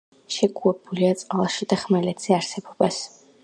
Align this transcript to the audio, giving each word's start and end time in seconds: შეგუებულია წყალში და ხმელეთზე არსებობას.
შეგუებულია 0.35 1.11
წყალში 1.21 1.69
და 1.75 1.81
ხმელეთზე 1.85 2.37
არსებობას. 2.41 3.03